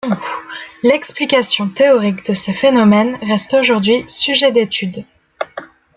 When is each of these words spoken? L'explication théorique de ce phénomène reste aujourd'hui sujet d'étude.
L'explication 0.81 1.69
théorique 1.69 2.25
de 2.25 2.33
ce 2.33 2.49
phénomène 2.49 3.19
reste 3.21 3.53
aujourd'hui 3.53 4.03
sujet 4.07 4.51
d'étude. 4.51 5.05